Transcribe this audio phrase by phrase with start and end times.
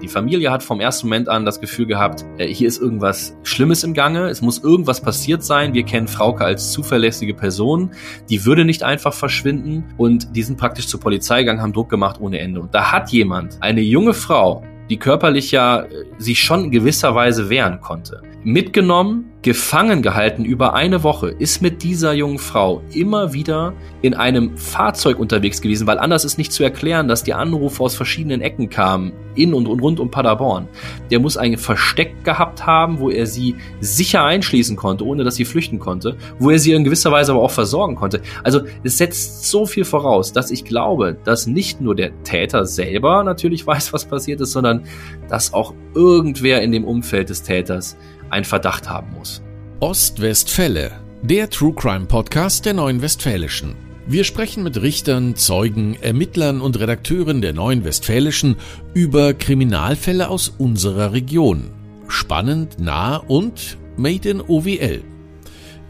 [0.00, 3.82] Die Familie hat vom ersten Moment an das Gefühl gehabt, äh, hier ist irgendwas Schlimmes
[3.82, 5.74] im Gange, es muss irgendwas passiert sein.
[5.74, 7.90] Wir kennen Frauke als zuverlässige Person,
[8.30, 12.20] die würde nicht einfach verschwinden und die sind praktisch zur Polizei gegangen, haben Druck gemacht
[12.20, 12.60] ohne Ende.
[12.60, 15.88] Und da hat jemand, eine junge Frau, die körperlich ja äh,
[16.18, 21.82] sich schon in gewisser Weise wehren konnte, mitgenommen, gefangen gehalten über eine Woche, ist mit
[21.82, 26.64] dieser jungen Frau immer wieder in einem Fahrzeug unterwegs gewesen, weil anders ist nicht zu
[26.64, 30.68] erklären, dass die Anrufe aus verschiedenen Ecken kamen, in und, und rund um Paderborn.
[31.10, 35.44] Der muss ein Versteck gehabt haben, wo er sie sicher einschließen konnte, ohne dass sie
[35.44, 38.20] flüchten konnte, wo er sie in gewisser Weise aber auch versorgen konnte.
[38.42, 43.22] Also es setzt so viel voraus, dass ich glaube, dass nicht nur der Täter selber
[43.22, 44.82] natürlich weiß, was passiert ist, sondern
[45.28, 47.96] dass auch irgendwer in dem Umfeld des Täters
[48.30, 49.42] einen Verdacht haben muss.
[49.80, 50.92] Ostwestfälle,
[51.22, 53.76] der True Crime Podcast der Neuen Westfälischen.
[54.06, 58.56] Wir sprechen mit Richtern, Zeugen, Ermittlern und Redakteuren der Neuen Westfälischen
[58.94, 61.70] über Kriminalfälle aus unserer Region.
[62.08, 65.02] Spannend, nah und made in OWL.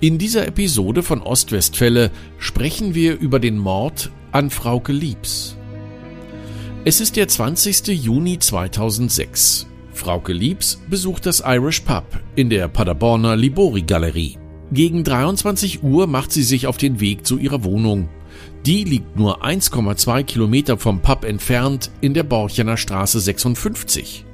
[0.00, 5.56] In dieser Episode von Ostwestfälle sprechen wir über den Mord an Frauke Liebs.
[6.84, 7.86] Es ist der 20.
[7.88, 9.67] Juni 2006.
[9.98, 12.04] Frauke Liebs besucht das Irish Pub
[12.36, 14.38] in der Paderborner Libori Galerie.
[14.70, 18.08] Gegen 23 Uhr macht sie sich auf den Weg zu ihrer Wohnung.
[18.64, 24.24] Die liegt nur 1,2 Kilometer vom Pub entfernt in der Borchener Straße 56.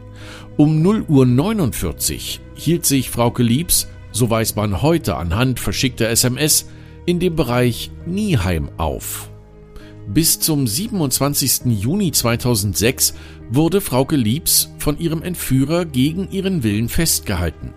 [0.59, 6.69] Um 0 Uhr 49 hielt sich Frauke Liebs, so weiß man heute anhand verschickter SMS,
[7.07, 9.31] in dem Bereich Nieheim auf.
[10.07, 11.63] Bis zum 27.
[11.67, 13.15] Juni 2006
[13.51, 17.73] wurde Frauke Liebs von ihrem Entführer gegen ihren Willen festgehalten.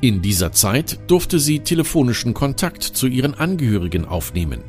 [0.00, 4.60] In dieser Zeit durfte sie telefonischen Kontakt zu ihren Angehörigen aufnehmen.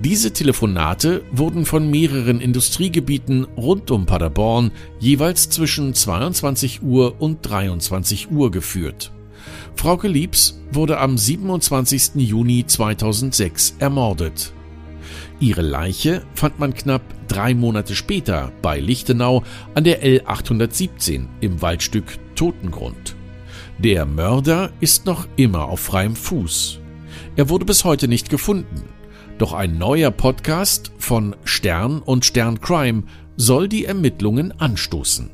[0.00, 8.30] Diese Telefonate wurden von mehreren Industriegebieten rund um Paderborn jeweils zwischen 22 Uhr und 23
[8.30, 9.12] Uhr geführt.
[9.74, 12.12] Frauke Liebs wurde am 27.
[12.16, 14.52] Juni 2006 ermordet.
[15.40, 19.42] Ihre Leiche fand man knapp drei Monate später bei Lichtenau
[19.74, 23.16] an der L817 im Waldstück Totengrund.
[23.78, 26.80] Der Mörder ist noch immer auf freiem Fuß.
[27.36, 28.82] Er wurde bis heute nicht gefunden.
[29.38, 33.04] Doch ein neuer Podcast von Stern und Stern Crime
[33.38, 35.30] soll die Ermittlungen anstoßen.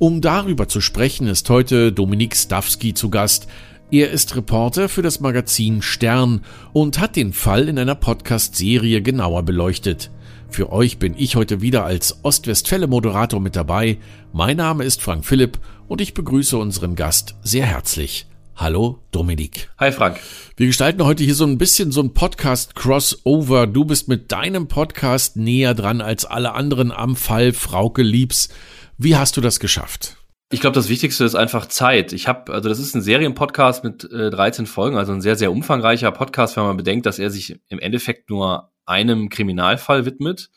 [0.00, 3.46] Um darüber zu sprechen, ist heute Dominik Stawski zu Gast,
[3.92, 6.40] er ist Reporter für das Magazin Stern
[6.72, 10.10] und hat den Fall in einer Podcast-Serie genauer beleuchtet.
[10.48, 13.98] Für euch bin ich heute wieder als Ostwestfälle-Moderator mit dabei.
[14.32, 15.58] Mein Name ist Frank Philipp
[15.88, 18.26] und ich begrüße unseren Gast sehr herzlich.
[18.56, 19.68] Hallo Dominik.
[19.78, 20.20] Hi Frank.
[20.56, 23.66] Wir gestalten heute hier so ein bisschen so ein Podcast-Crossover.
[23.66, 28.48] Du bist mit deinem Podcast näher dran als alle anderen am Fall Frauke Liebs.
[28.96, 30.16] Wie hast du das geschafft?
[30.52, 32.12] Ich glaube, das Wichtigste ist einfach Zeit.
[32.12, 35.50] Ich habe, also das ist ein Serienpodcast mit äh, 13 Folgen, also ein sehr, sehr
[35.50, 40.50] umfangreicher Podcast, wenn man bedenkt, dass er sich im Endeffekt nur einem Kriminalfall widmet.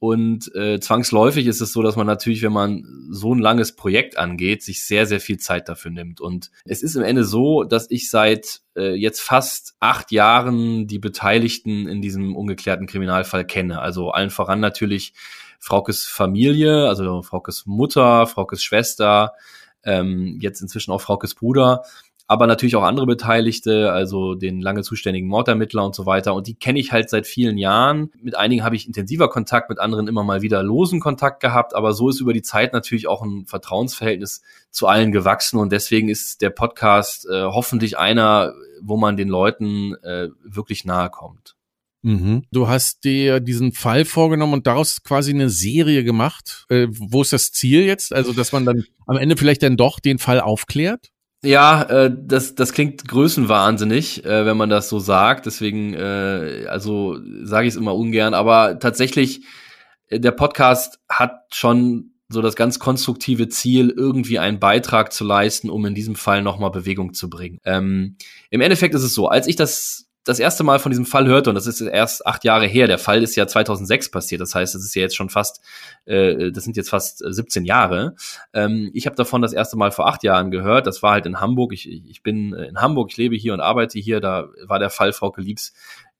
[0.00, 4.18] Und äh, zwangsläufig ist es so, dass man natürlich, wenn man so ein langes Projekt
[4.18, 6.20] angeht, sich sehr, sehr viel Zeit dafür nimmt.
[6.20, 10.98] Und es ist im Ende so, dass ich seit äh, jetzt fast acht Jahren die
[10.98, 13.80] Beteiligten in diesem ungeklärten Kriminalfall kenne.
[13.80, 15.14] Also allen voran natürlich
[15.58, 19.32] Fraukes Familie, also Fraukes Mutter, Fraukes Schwester,
[19.84, 21.82] ähm, jetzt inzwischen auch Fraukes Bruder,
[22.30, 26.34] aber natürlich auch andere Beteiligte, also den lange zuständigen Mordermittler und so weiter.
[26.34, 28.10] Und die kenne ich halt seit vielen Jahren.
[28.20, 31.74] Mit einigen habe ich intensiver Kontakt, mit anderen immer mal wieder losen Kontakt gehabt.
[31.74, 35.58] Aber so ist über die Zeit natürlich auch ein Vertrauensverhältnis zu allen gewachsen.
[35.58, 38.52] Und deswegen ist der Podcast äh, hoffentlich einer,
[38.82, 41.56] wo man den Leuten äh, wirklich nahe kommt.
[42.02, 42.44] Mhm.
[42.52, 46.66] Du hast dir diesen Fall vorgenommen und daraus quasi eine Serie gemacht.
[46.68, 48.12] Äh, wo ist das Ziel jetzt?
[48.12, 51.10] Also, dass man dann am Ende vielleicht dann doch den Fall aufklärt?
[51.42, 55.46] Ja, äh, das, das klingt größenwahnsinnig, äh, wenn man das so sagt.
[55.46, 58.34] Deswegen, äh, also sage ich es immer ungern.
[58.34, 59.44] Aber tatsächlich,
[60.08, 65.70] äh, der Podcast hat schon so das ganz konstruktive Ziel, irgendwie einen Beitrag zu leisten,
[65.70, 67.58] um in diesem Fall nochmal Bewegung zu bringen.
[67.64, 68.16] Ähm,
[68.50, 71.50] Im Endeffekt ist es so, als ich das das erste Mal von diesem Fall hörte,
[71.50, 74.74] und das ist erst acht Jahre her, der Fall ist ja 2006 passiert, das heißt,
[74.74, 75.62] es ist ja jetzt schon fast,
[76.04, 78.14] äh, das sind jetzt fast 17 Jahre.
[78.52, 81.40] Ähm, ich habe davon das erste Mal vor acht Jahren gehört, das war halt in
[81.40, 84.90] Hamburg, ich, ich bin in Hamburg, ich lebe hier und arbeite hier, da war der
[84.90, 85.72] Fall Frau Liebs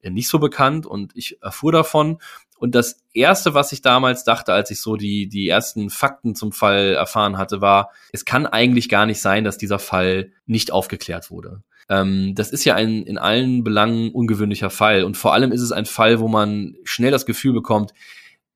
[0.03, 2.19] nicht so bekannt und ich erfuhr davon
[2.59, 6.53] und das erste, was ich damals dachte, als ich so die, die ersten Fakten zum
[6.53, 11.31] Fall erfahren hatte, war, es kann eigentlich gar nicht sein, dass dieser Fall nicht aufgeklärt
[11.31, 11.63] wurde.
[11.89, 15.05] Ähm, das ist ja ein in allen Belangen ungewöhnlicher Fall.
[15.05, 17.93] Und vor allem ist es ein Fall, wo man schnell das Gefühl bekommt,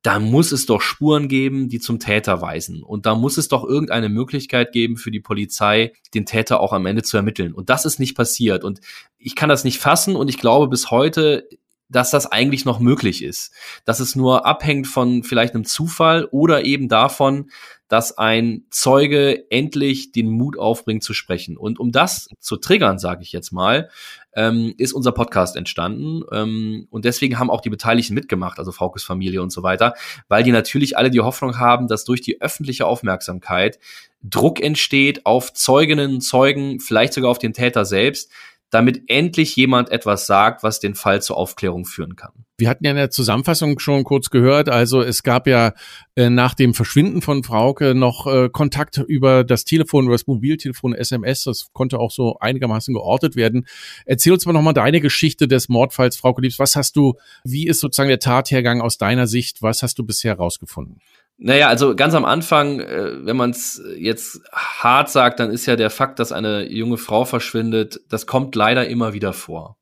[0.03, 2.83] da muss es doch Spuren geben, die zum Täter weisen.
[2.83, 6.87] Und da muss es doch irgendeine Möglichkeit geben für die Polizei, den Täter auch am
[6.87, 7.55] Ende zu ermitteln.
[7.55, 8.65] Und das ist nicht passiert.
[8.65, 8.81] Und
[9.17, 11.49] ich kann das nicht fassen und ich glaube bis heute,
[11.93, 13.53] dass das eigentlich noch möglich ist.
[13.85, 17.51] Dass es nur abhängt von vielleicht einem Zufall oder eben davon,
[17.93, 21.59] dass ein Zeuge endlich den Mut aufbringt zu sprechen.
[21.59, 23.91] Und um das zu triggern, sage ich jetzt mal,
[24.35, 26.23] ähm, ist unser Podcast entstanden.
[26.33, 29.95] Ähm, und deswegen haben auch die Beteiligten mitgemacht, also Fraukes Familie und so weiter,
[30.29, 33.79] weil die natürlich alle die Hoffnung haben, dass durch die öffentliche Aufmerksamkeit
[34.23, 38.31] Druck entsteht auf Zeuginnen, Zeugen, vielleicht sogar auf den Täter selbst,
[38.73, 42.33] damit endlich jemand etwas sagt, was den Fall zur Aufklärung führen kann.
[42.57, 45.75] Wir hatten ja in der Zusammenfassung schon kurz gehört, also es gab ja
[46.17, 50.95] äh, nach dem Verschwinden von Frauke noch äh, Kontakt über das Telefon, über das Mobiltelefon,
[50.95, 53.67] SMS, das konnte auch so einigermaßen geortet werden.
[54.07, 56.59] Erzähl uns mal nochmal deine Geschichte des Mordfalls Frauke Liebs.
[56.59, 57.15] Was hast du,
[57.45, 61.01] wie ist sozusagen der Tathergang aus deiner Sicht, was hast du bisher rausgefunden?
[61.39, 65.77] Naja, also ganz am Anfang, äh, wenn man es jetzt hart sagt, dann ist ja
[65.77, 69.77] der Fakt, dass eine junge Frau verschwindet, das kommt leider immer wieder vor.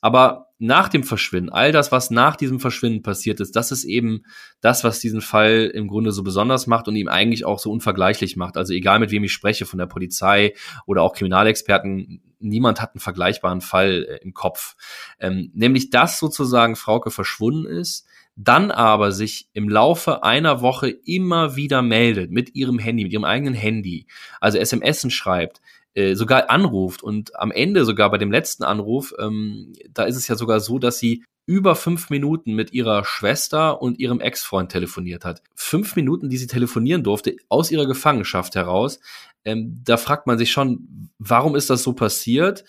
[0.00, 4.24] Aber nach dem Verschwinden, all das, was nach diesem Verschwinden passiert ist, das ist eben
[4.60, 8.36] das, was diesen Fall im Grunde so besonders macht und ihm eigentlich auch so unvergleichlich
[8.36, 8.58] macht.
[8.58, 10.52] Also egal mit wem ich spreche, von der Polizei
[10.84, 14.76] oder auch Kriminalexperten, niemand hat einen vergleichbaren Fall äh, im Kopf.
[15.18, 18.06] Ähm, nämlich, dass sozusagen Frauke verschwunden ist,
[18.42, 23.24] dann aber sich im Laufe einer Woche immer wieder meldet mit ihrem Handy, mit ihrem
[23.24, 24.06] eigenen Handy,
[24.40, 25.60] also SMS schreibt,
[25.94, 30.28] äh, sogar anruft und am Ende sogar bei dem letzten Anruf, ähm, da ist es
[30.28, 35.24] ja sogar so, dass sie über fünf Minuten mit ihrer Schwester und ihrem Ex-Freund telefoniert
[35.24, 35.42] hat.
[35.56, 39.00] Fünf Minuten, die sie telefonieren durfte, aus ihrer Gefangenschaft heraus.
[39.44, 42.64] Ähm, da fragt man sich schon, warum ist das so passiert?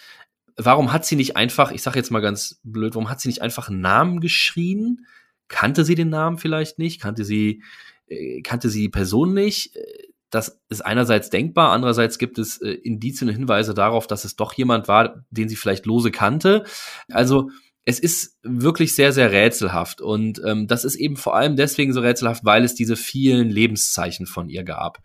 [0.58, 3.42] Warum hat sie nicht einfach, ich sage jetzt mal ganz blöd, warum hat sie nicht
[3.42, 5.06] einfach einen Namen geschrien?
[5.52, 7.62] Kannte sie den Namen vielleicht nicht, kannte sie,
[8.08, 9.78] äh, kannte sie die Person nicht.
[10.32, 14.54] Das ist einerseits denkbar, andererseits gibt es äh, Indizien und Hinweise darauf, dass es doch
[14.54, 16.64] jemand war, den sie vielleicht lose kannte.
[17.10, 17.50] Also
[17.84, 20.02] es ist wirklich sehr, sehr rätselhaft.
[20.02, 24.28] Und ähm, das ist eben vor allem deswegen so rätselhaft, weil es diese vielen Lebenszeichen
[24.28, 25.00] von ihr gab.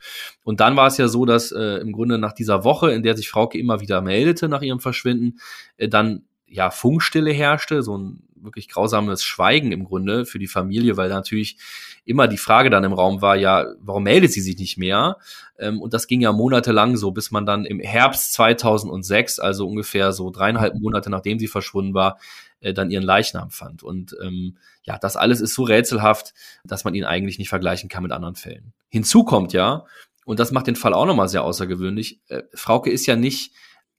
[0.45, 3.17] Und dann war es ja so, dass äh, im Grunde nach dieser Woche, in der
[3.17, 5.39] sich Frauke immer wieder meldete nach ihrem Verschwinden,
[5.79, 10.97] äh, dann ja Funkstille herrschte, so ein wirklich grausames Schweigen im Grunde für die Familie,
[10.97, 11.59] weil natürlich
[12.05, 15.19] immer die Frage dann im Raum war, ja, warum meldet sie sich nicht mehr?
[15.59, 20.13] Ähm, und das ging ja monatelang so, bis man dann im Herbst 2006, also ungefähr
[20.13, 22.19] so dreieinhalb Monate nachdem sie verschwunden war,
[22.61, 23.83] äh, dann ihren Leichnam fand.
[23.83, 26.33] Und ähm, ja, das alles ist so rätselhaft,
[26.65, 28.73] dass man ihn eigentlich nicht vergleichen kann mit anderen Fällen.
[28.89, 29.85] Hinzu kommt ja,
[30.25, 33.53] und das macht den Fall auch nochmal sehr außergewöhnlich, äh, Frauke ist ja nicht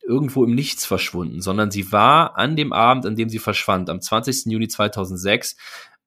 [0.07, 4.01] irgendwo im Nichts verschwunden, sondern sie war an dem Abend, an dem sie verschwand, am
[4.01, 4.45] 20.
[4.45, 5.57] Juni 2006,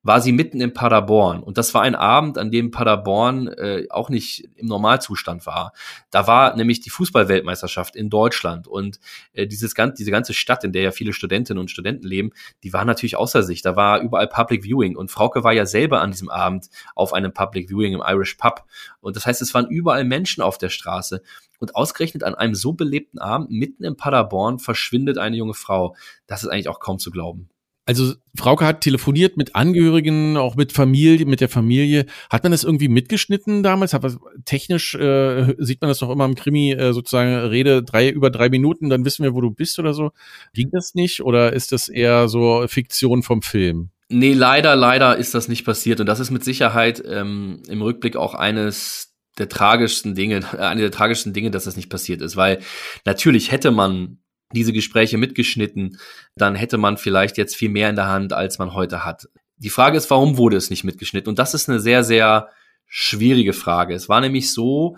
[0.02, 1.42] war sie mitten in Paderborn.
[1.42, 5.72] Und das war ein Abend, an dem Paderborn äh, auch nicht im Normalzustand war.
[6.10, 8.66] Da war nämlich die Fußballweltmeisterschaft in Deutschland.
[8.66, 8.98] Und
[9.32, 12.30] äh, dieses, diese ganze Stadt, in der ja viele Studentinnen und Studenten leben,
[12.62, 13.60] die war natürlich außer sich.
[13.60, 14.96] Da war überall Public Viewing.
[14.96, 18.64] Und Frauke war ja selber an diesem Abend auf einem Public Viewing im Irish Pub.
[19.00, 21.22] Und das heißt, es waren überall Menschen auf der Straße.
[21.58, 25.94] Und ausgerechnet an einem so belebten Abend mitten in Paderborn verschwindet eine junge Frau.
[26.26, 27.50] Das ist eigentlich auch kaum zu glauben.
[27.86, 32.06] Also Frauke hat telefoniert mit Angehörigen, auch mit Familie, mit der Familie.
[32.30, 33.94] Hat man das irgendwie mitgeschnitten damals?
[33.94, 38.08] Hat was, technisch äh, sieht man das doch immer im Krimi, äh, sozusagen Rede drei
[38.10, 40.12] über drei Minuten, dann wissen wir, wo du bist oder so.
[40.52, 43.90] Ging das nicht oder ist das eher so Fiktion vom Film?
[44.08, 46.00] Nee, leider, leider ist das nicht passiert.
[46.00, 50.90] Und das ist mit Sicherheit ähm, im Rückblick auch eines der tragischsten Dinge, eine der
[50.90, 52.60] tragischsten Dinge, dass das nicht passiert ist, weil
[53.04, 54.18] natürlich hätte man
[54.52, 55.98] diese Gespräche mitgeschnitten,
[56.36, 59.28] dann hätte man vielleicht jetzt viel mehr in der Hand, als man heute hat.
[59.56, 61.28] Die Frage ist, warum wurde es nicht mitgeschnitten?
[61.28, 62.48] Und das ist eine sehr, sehr
[62.86, 63.94] schwierige Frage.
[63.94, 64.96] Es war nämlich so,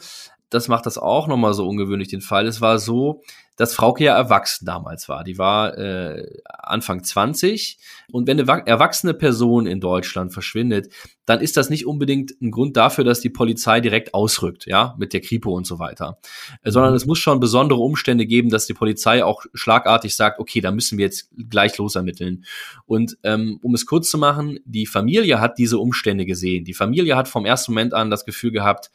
[0.50, 2.46] das macht das auch nochmal so ungewöhnlich den Fall.
[2.46, 3.22] Es war so,
[3.62, 5.22] dass Frauke ja erwachsen damals war.
[5.22, 7.78] Die war äh, Anfang 20.
[8.10, 10.92] Und wenn eine erwachsene Person in Deutschland verschwindet,
[11.26, 15.12] dann ist das nicht unbedingt ein Grund dafür, dass die Polizei direkt ausrückt, ja, mit
[15.12, 16.18] der Kripo und so weiter.
[16.64, 20.60] Äh, sondern es muss schon besondere Umstände geben, dass die Polizei auch schlagartig sagt, okay,
[20.60, 22.44] da müssen wir jetzt gleich losermitteln.
[22.84, 26.64] Und ähm, um es kurz zu machen, die Familie hat diese Umstände gesehen.
[26.64, 28.90] Die Familie hat vom ersten Moment an das Gefühl gehabt,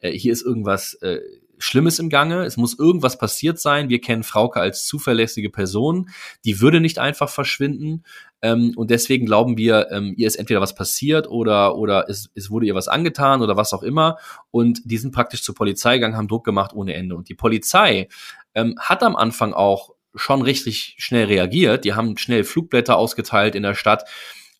[0.00, 1.20] äh, hier ist irgendwas äh,
[1.60, 3.88] Schlimmes im Gange, es muss irgendwas passiert sein.
[3.90, 6.08] Wir kennen Frauke als zuverlässige Person,
[6.44, 8.04] die würde nicht einfach verschwinden.
[8.42, 12.50] Ähm, und deswegen glauben wir, ähm, ihr ist entweder was passiert oder, oder es, es
[12.50, 14.16] wurde ihr was angetan oder was auch immer.
[14.50, 17.14] Und die sind praktisch zur Polizei gegangen, haben Druck gemacht ohne Ende.
[17.14, 18.08] Und die Polizei
[18.54, 21.84] ähm, hat am Anfang auch schon richtig schnell reagiert.
[21.84, 24.08] Die haben schnell Flugblätter ausgeteilt in der Stadt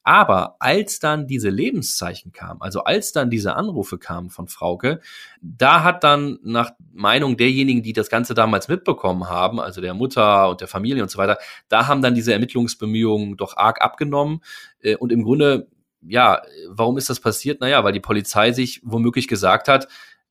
[0.03, 5.01] Aber als dann diese Lebenszeichen kamen, also als dann diese Anrufe kamen von Frauke,
[5.43, 10.49] da hat dann nach Meinung derjenigen, die das Ganze damals mitbekommen haben, also der Mutter
[10.49, 11.39] und der Familie und so weiter,
[11.69, 14.41] da haben dann diese Ermittlungsbemühungen doch arg abgenommen.
[14.81, 15.69] Äh, und im Grunde,
[16.03, 17.61] ja, warum ist das passiert?
[17.61, 19.87] Naja, weil die Polizei sich womöglich gesagt hat,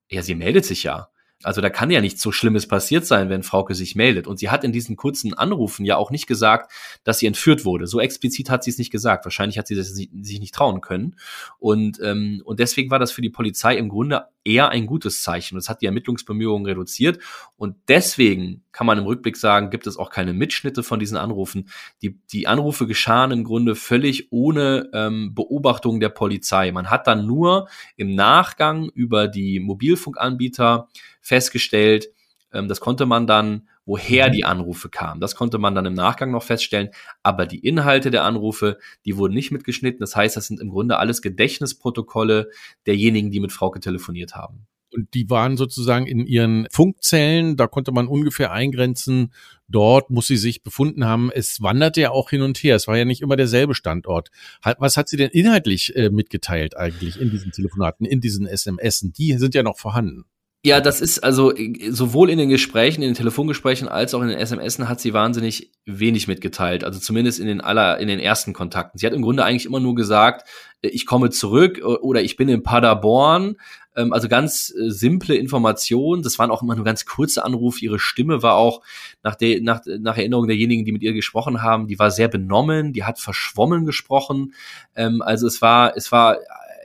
[0.10, 1.10] ja, sie meldet sich ja.
[1.44, 4.28] Also da kann ja nichts so Schlimmes passiert sein, wenn Frauke sich meldet.
[4.28, 6.70] Und sie hat in diesen kurzen Anrufen ja auch nicht gesagt,
[7.06, 7.88] dass sie entführt wurde.
[7.88, 9.24] So explizit hat sie es nicht gesagt.
[9.26, 11.16] Wahrscheinlich hat sie das sich nicht trauen können.
[11.58, 15.56] Und, ähm, und deswegen war das für die Polizei im Grunde eher ein gutes Zeichen.
[15.56, 17.20] Das hat die Ermittlungsbemühungen reduziert.
[17.56, 21.70] Und deswegen kann man im Rückblick sagen, gibt es auch keine Mitschnitte von diesen Anrufen.
[22.02, 26.72] Die, die Anrufe geschahen im Grunde völlig ohne ähm, Beobachtung der Polizei.
[26.72, 30.90] Man hat dann nur im Nachgang über die Mobilfunkanbieter
[31.30, 32.10] festgestellt,
[32.52, 34.34] ähm, das konnte man dann, woher mhm.
[34.34, 35.22] die Anrufe kamen.
[35.22, 36.90] Das konnte man dann im Nachgang noch feststellen.
[37.24, 40.00] Aber die Inhalte der Anrufe, die wurden nicht mitgeschnitten.
[40.00, 42.50] Das heißt, das sind im Grunde alles Gedächtnisprotokolle
[42.86, 44.68] derjenigen, die mit Frauke telefoniert haben.
[44.92, 49.32] Und die waren sozusagen in ihren Funkzellen, da konnte man ungefähr eingrenzen,
[49.68, 51.30] dort muss sie sich befunden haben.
[51.32, 54.32] Es wanderte ja auch hin und her, es war ja nicht immer derselbe Standort.
[54.64, 59.02] Was hat sie denn inhaltlich äh, mitgeteilt eigentlich in diesen Telefonaten, in diesen SMS?
[59.16, 60.26] Die sind ja noch vorhanden.
[60.62, 61.54] Ja, das ist also
[61.90, 65.72] sowohl in den Gesprächen, in den Telefongesprächen als auch in den SMS hat sie wahnsinnig
[65.86, 66.84] wenig mitgeteilt.
[66.84, 68.98] Also zumindest in den aller, in den ersten Kontakten.
[69.00, 70.50] Sie hat im Grunde eigentlich immer nur gesagt,
[70.82, 73.56] äh, ich komme zurück oder ich bin in Paderborn.
[73.96, 76.24] Ähm, also ganz äh, simple Informationen.
[76.24, 77.80] Das waren auch immer nur ganz kurze Anrufe.
[77.86, 78.82] Ihre Stimme war auch
[79.24, 82.92] nach, der, nach, nach Erinnerung derjenigen, die mit ihr gesprochen haben, die war sehr benommen,
[82.92, 84.54] die hat verschwommen gesprochen.
[84.94, 86.38] Ähm, also es war, es war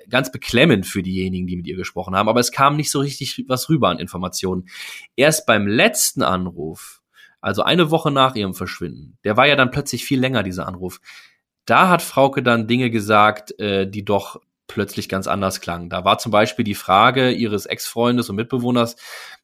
[0.08, 3.44] ganz beklemmend für diejenigen, die mit ihr gesprochen haben, aber es kam nicht so richtig
[3.49, 4.68] was rüber an Informationen.
[5.16, 7.02] Erst beim letzten Anruf,
[7.40, 11.00] also eine Woche nach ihrem Verschwinden, der war ja dann plötzlich viel länger, dieser Anruf.
[11.66, 15.90] Da hat Frauke dann Dinge gesagt, äh, die doch plötzlich ganz anders klangen.
[15.90, 18.96] Da war zum Beispiel die Frage ihres Ex-Freundes und Mitbewohners,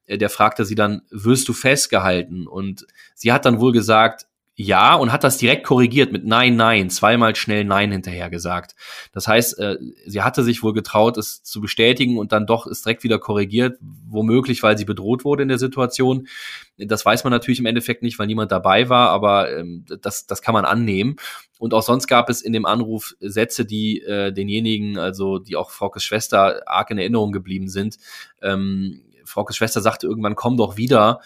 [0.07, 2.47] äh, der fragte sie dann, wirst du festgehalten?
[2.47, 6.91] Und sie hat dann wohl gesagt, ja und hat das direkt korrigiert mit Nein, Nein,
[6.91, 8.75] zweimal schnell Nein hinterher gesagt.
[9.13, 12.85] Das heißt, äh, sie hatte sich wohl getraut, es zu bestätigen und dann doch ist
[12.85, 16.29] direkt wieder korrigiert, womöglich, weil sie bedroht wurde in der Situation.
[16.77, 20.43] Das weiß man natürlich im Endeffekt nicht, weil niemand dabei war, aber ähm, das, das
[20.43, 21.17] kann man annehmen.
[21.59, 25.71] Und auch sonst gab es in dem Anruf Sätze, die äh, denjenigen, also die auch
[25.71, 27.99] Fraukes Schwester arg in Erinnerung geblieben sind.
[28.43, 31.21] Ähm, Fraukes Schwester sagte irgendwann, komm doch wieder.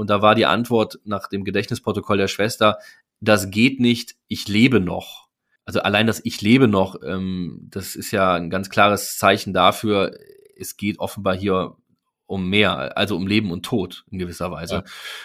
[0.00, 2.78] Und da war die Antwort nach dem Gedächtnisprotokoll der Schwester,
[3.20, 5.28] das geht nicht, ich lebe noch.
[5.66, 10.16] Also allein das Ich lebe noch, ähm, das ist ja ein ganz klares Zeichen dafür,
[10.56, 11.76] es geht offenbar hier
[12.24, 14.74] um mehr, also um Leben und Tod in gewisser Weise.
[14.76, 14.84] Ja.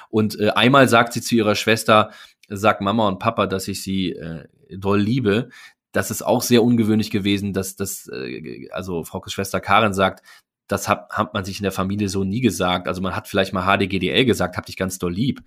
[0.10, 2.12] Und äh, einmal sagt sie zu ihrer Schwester,
[2.50, 4.44] sag Mama und Papa, dass ich sie äh,
[4.78, 5.52] doll liebe.
[5.94, 10.22] Das ist auch sehr ungewöhnlich gewesen, dass das, äh, also Fraukes Schwester Karin sagt,
[10.68, 12.88] das hat, hat man sich in der Familie so nie gesagt.
[12.88, 15.42] Also man hat vielleicht mal HDGDL gesagt, hab dich ganz doll lieb.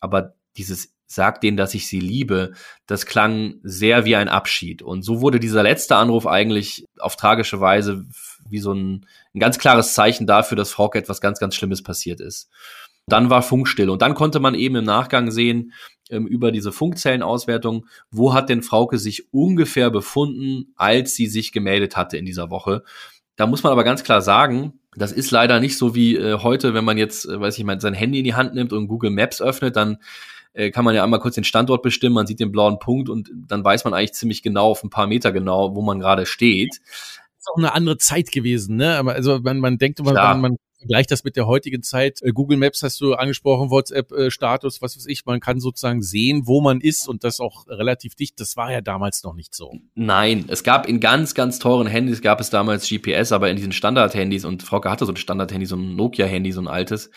[0.00, 2.52] Aber dieses Sag denen, dass ich sie liebe,
[2.86, 4.82] das klang sehr wie ein Abschied.
[4.82, 8.04] Und so wurde dieser letzte Anruf eigentlich auf tragische Weise
[8.46, 12.20] wie so ein, ein ganz klares Zeichen dafür, dass Frauke etwas ganz, ganz Schlimmes passiert
[12.20, 12.50] ist.
[13.06, 13.90] Dann war Funkstille.
[13.90, 15.72] Und dann konnte man eben im Nachgang sehen,
[16.10, 21.96] ähm, über diese Funkzellenauswertung, wo hat denn Frauke sich ungefähr befunden, als sie sich gemeldet
[21.96, 22.82] hatte in dieser Woche.
[23.38, 26.74] Da muss man aber ganz klar sagen, das ist leider nicht so wie äh, heute,
[26.74, 29.10] wenn man jetzt, äh, weiß ich mal, sein Handy in die Hand nimmt und Google
[29.10, 29.98] Maps öffnet, dann
[30.54, 33.30] äh, kann man ja einmal kurz den Standort bestimmen, man sieht den blauen Punkt und
[33.32, 36.80] dann weiß man eigentlich ziemlich genau, auf ein paar Meter genau, wo man gerade steht.
[36.80, 38.98] Das ist auch eine andere Zeit gewesen, ne?
[39.06, 42.22] Also man, man denkt immer, man, man Vergleich das mit der heutigen Zeit.
[42.22, 45.26] Äh, Google Maps hast du angesprochen, WhatsApp-Status, äh, was weiß ich.
[45.26, 48.38] Man kann sozusagen sehen, wo man ist und das auch relativ dicht.
[48.40, 49.72] Das war ja damals noch nicht so.
[49.94, 53.72] Nein, es gab in ganz, ganz teuren Handys gab es damals GPS, aber in diesen
[53.72, 57.10] Standard-Handys und Frauke hatte so ein Standard-Handy, so ein Nokia-Handy, so ein altes,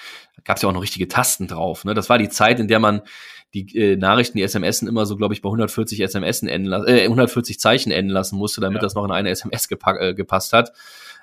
[0.43, 1.85] gab es ja auch noch richtige Tasten drauf.
[1.85, 1.93] Ne?
[1.93, 3.01] Das war die Zeit, in der man
[3.53, 7.59] die äh, Nachrichten, die SMS immer so, glaube ich, bei 140 SMS enden, äh, 140
[7.59, 8.81] Zeichen enden lassen musste, damit ja.
[8.81, 10.71] das noch in eine SMS äh, gepasst hat.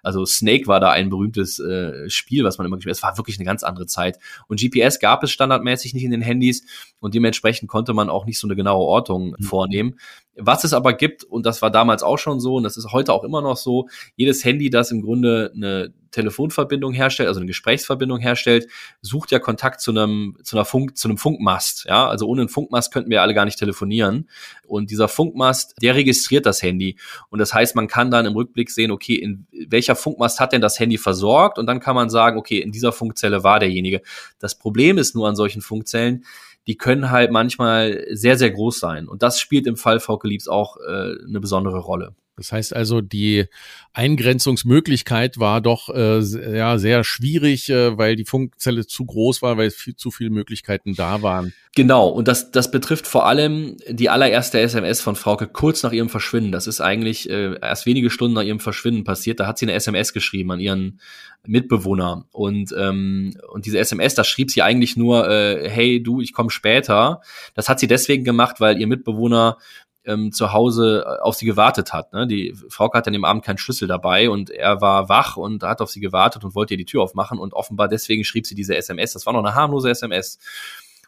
[0.02, 2.98] Also Snake war da ein berühmtes äh, Spiel, was man immer gespielt hat.
[2.98, 4.18] Es war wirklich eine ganz andere Zeit.
[4.46, 6.64] Und GPS gab es standardmäßig nicht in den Handys
[7.00, 9.42] und dementsprechend konnte man auch nicht so eine genaue Ortung mhm.
[9.42, 9.98] vornehmen.
[10.38, 13.12] Was es aber gibt, und das war damals auch schon so, und das ist heute
[13.12, 18.18] auch immer noch so, jedes Handy, das im Grunde eine Telefonverbindung herstellt, also eine Gesprächsverbindung
[18.18, 18.68] herstellt,
[19.02, 21.84] sucht ja Kontakt zu einem, zu einer Funk, zu einem Funkmast.
[21.88, 24.28] Ja, also ohne einen Funkmast könnten wir alle gar nicht telefonieren.
[24.66, 26.96] Und dieser Funkmast, der registriert das Handy.
[27.30, 30.60] Und das heißt, man kann dann im Rückblick sehen, okay, in welcher Funkmast hat denn
[30.60, 31.58] das Handy versorgt?
[31.58, 34.02] Und dann kann man sagen, okay, in dieser Funkzelle war derjenige.
[34.38, 36.24] Das Problem ist nur an solchen Funkzellen,
[36.68, 39.08] die können halt manchmal sehr, sehr groß sein.
[39.08, 42.14] Und das spielt im Fall Frauke Liebs auch äh, eine besondere Rolle.
[42.38, 43.46] Das heißt also, die
[43.92, 46.20] Eingrenzungsmöglichkeit war doch äh,
[46.56, 50.94] ja, sehr schwierig, äh, weil die Funkzelle zu groß war, weil viel, zu viele Möglichkeiten
[50.94, 51.52] da waren.
[51.74, 56.08] Genau, und das, das betrifft vor allem die allererste SMS von Frauke kurz nach ihrem
[56.08, 56.52] Verschwinden.
[56.52, 59.40] Das ist eigentlich äh, erst wenige Stunden nach ihrem Verschwinden passiert.
[59.40, 61.00] Da hat sie eine SMS geschrieben an ihren
[61.46, 62.26] Mitbewohner.
[62.32, 66.50] Und, ähm, und diese SMS, da schrieb sie eigentlich nur, äh, hey du, ich komme
[66.50, 67.20] später.
[67.54, 69.58] Das hat sie deswegen gemacht, weil ihr Mitbewohner
[70.08, 72.12] ähm, zu Hause äh, auf sie gewartet hat.
[72.12, 72.26] Ne?
[72.26, 75.80] Die Frau hatte an dem Abend keinen Schlüssel dabei und er war wach und hat
[75.80, 78.76] auf sie gewartet und wollte ihr die Tür aufmachen und offenbar deswegen schrieb sie diese
[78.76, 79.12] SMS.
[79.12, 80.38] Das war noch eine harmlose SMS.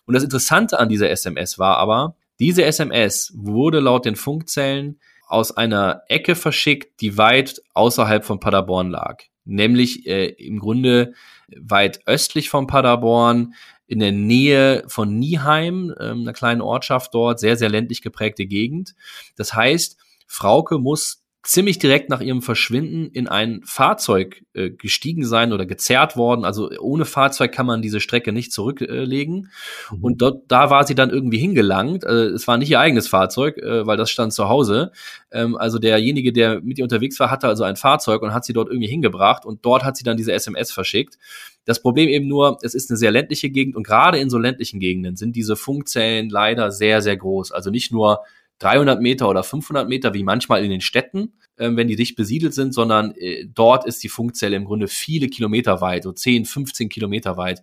[0.07, 5.57] Und das Interessante an dieser SMS war aber, diese SMS wurde laut den Funkzellen aus
[5.57, 9.23] einer Ecke verschickt, die weit außerhalb von Paderborn lag.
[9.45, 11.15] Nämlich äh, im Grunde
[11.57, 13.55] weit östlich von Paderborn,
[13.91, 18.95] in der Nähe von Nieheim, ähm, einer kleinen Ortschaft dort, sehr, sehr ländlich geprägte Gegend.
[19.35, 25.55] Das heißt, Frauke muss ziemlich direkt nach ihrem Verschwinden in ein Fahrzeug äh, gestiegen sein
[25.55, 26.45] oder gezerrt worden.
[26.45, 29.49] Also ohne Fahrzeug kann man diese Strecke nicht zurücklegen.
[29.91, 30.05] Äh, mhm.
[30.05, 32.05] Und dort, da war sie dann irgendwie hingelangt.
[32.05, 34.93] Äh, es war nicht ihr eigenes Fahrzeug, äh, weil das stand zu Hause.
[35.31, 38.53] Ähm, also derjenige, der mit ihr unterwegs war, hatte also ein Fahrzeug und hat sie
[38.53, 39.47] dort irgendwie hingebracht.
[39.47, 41.17] Und dort hat sie dann diese SMS verschickt.
[41.65, 44.79] Das Problem eben nur, es ist eine sehr ländliche Gegend und gerade in so ländlichen
[44.79, 47.53] Gegenden sind diese Funkzellen leider sehr, sehr groß.
[47.53, 48.21] Also nicht nur
[48.61, 52.55] 300 Meter oder 500 Meter, wie manchmal in den Städten, äh, wenn die dicht besiedelt
[52.55, 56.89] sind, sondern äh, dort ist die Funkzelle im Grunde viele Kilometer weit, so 10, 15
[56.89, 57.63] Kilometer weit.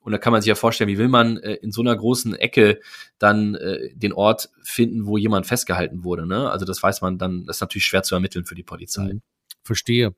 [0.00, 2.34] Und da kann man sich ja vorstellen, wie will man äh, in so einer großen
[2.34, 2.80] Ecke
[3.18, 6.26] dann äh, den Ort finden, wo jemand festgehalten wurde.
[6.26, 6.50] Ne?
[6.50, 9.14] Also das weiß man dann, das ist natürlich schwer zu ermitteln für die Polizei.
[9.14, 9.22] Mhm.
[9.64, 10.14] Verstehe.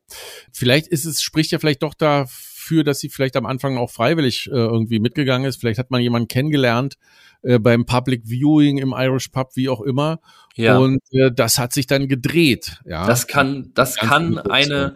[0.53, 4.47] Vielleicht ist es, spricht ja vielleicht doch dafür, dass sie vielleicht am Anfang auch freiwillig
[4.47, 5.59] äh, irgendwie mitgegangen ist.
[5.59, 6.95] Vielleicht hat man jemanden kennengelernt,
[7.43, 10.19] äh, beim Public Viewing im Irish Pub, wie auch immer.
[10.55, 10.77] Ja.
[10.77, 12.79] Und äh, das hat sich dann gedreht.
[12.85, 13.05] Ja.
[13.05, 14.95] Das kann, das Ganz kann eine,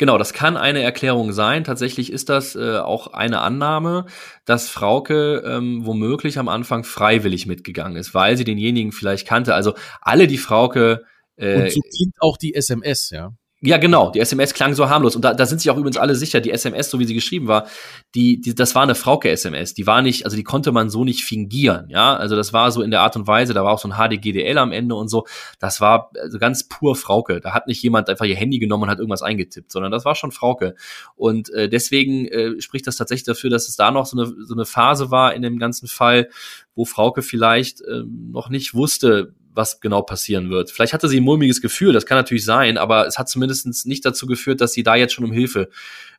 [0.00, 1.62] Genau, das kann eine Erklärung sein.
[1.62, 4.06] Tatsächlich ist das äh, auch eine Annahme,
[4.46, 9.54] dass Frauke ähm, womöglich am Anfang freiwillig mitgegangen ist, weil sie denjenigen vielleicht kannte.
[9.54, 11.04] Also alle, die Frauke
[11.36, 13.34] äh, und so klingt auch die SMS, ja.
[13.62, 14.10] Ja, genau.
[14.10, 15.14] Die SMS klang so harmlos.
[15.14, 17.46] Und da, da sind sich auch übrigens alle sicher, die SMS, so wie sie geschrieben
[17.46, 17.66] war,
[18.14, 19.74] die, die, das war eine Frauke-SMS.
[19.74, 22.16] Die war nicht, also die konnte man so nicht fingieren, ja.
[22.16, 24.56] Also das war so in der Art und Weise, da war auch so ein HDGDL
[24.56, 25.26] am Ende und so.
[25.58, 27.40] Das war also ganz pur Frauke.
[27.40, 30.14] Da hat nicht jemand einfach ihr Handy genommen und hat irgendwas eingetippt, sondern das war
[30.14, 30.74] schon Frauke.
[31.14, 34.54] Und äh, deswegen äh, spricht das tatsächlich dafür, dass es da noch so eine, so
[34.54, 36.30] eine Phase war in dem ganzen Fall,
[36.74, 40.70] wo Frauke vielleicht äh, noch nicht wusste, was genau passieren wird.
[40.70, 44.04] Vielleicht hatte sie ein mulmiges Gefühl, das kann natürlich sein, aber es hat zumindest nicht
[44.04, 45.68] dazu geführt, dass sie da jetzt schon um Hilfe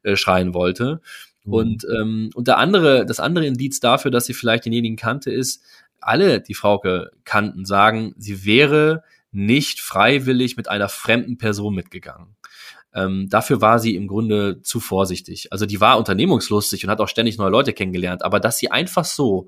[0.04, 1.02] äh, schreien wollte.
[1.44, 1.54] Mhm.
[1.54, 5.63] Und, ähm, und der andere, das andere Indiz dafür, dass sie vielleicht denjenigen kannte, ist,
[6.00, 12.36] alle, die Frauke kannten, sagen, sie wäre nicht freiwillig mit einer fremden Person mitgegangen.
[12.94, 15.54] Ähm, dafür war sie im Grunde zu vorsichtig.
[15.54, 19.06] Also die war unternehmungslustig und hat auch ständig neue Leute kennengelernt, aber dass sie einfach
[19.06, 19.48] so